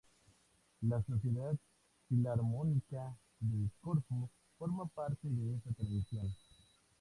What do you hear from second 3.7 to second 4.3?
Corfú